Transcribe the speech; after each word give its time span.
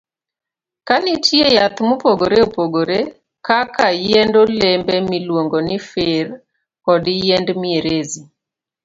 Ne 0.89 0.95
nitie 1.05 1.47
yath 1.57 1.77
mopogore 1.87 2.37
opogore 2.47 2.99
kaka 3.47 3.85
yiend 4.05 4.33
olembe 4.43 4.95
miluongo 5.11 5.57
ni 5.67 5.77
fir, 5.89 6.27
kod 6.85 7.03
yiend 7.23 7.47
mierezi. 7.61 8.21